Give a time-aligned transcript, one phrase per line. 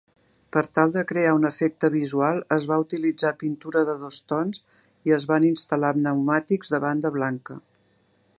[0.55, 4.63] Per tal de crear un efecte visual es va utilitzar pintura de dos tons
[5.11, 7.63] i es van instal·lar pneumàtics de banda blanca.